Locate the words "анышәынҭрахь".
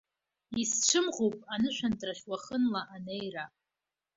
1.53-2.23